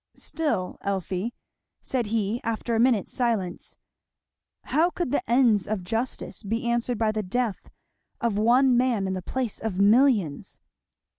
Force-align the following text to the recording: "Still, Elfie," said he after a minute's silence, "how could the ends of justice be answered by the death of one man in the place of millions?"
"Still, 0.17 0.79
Elfie," 0.81 1.31
said 1.79 2.07
he 2.07 2.41
after 2.43 2.73
a 2.73 2.79
minute's 2.79 3.13
silence, 3.13 3.77
"how 4.63 4.89
could 4.89 5.11
the 5.11 5.21
ends 5.29 5.67
of 5.67 5.83
justice 5.83 6.41
be 6.41 6.65
answered 6.67 6.97
by 6.97 7.11
the 7.11 7.21
death 7.21 7.69
of 8.19 8.35
one 8.35 8.75
man 8.75 9.05
in 9.05 9.13
the 9.13 9.21
place 9.21 9.59
of 9.59 9.77
millions?" 9.77 10.57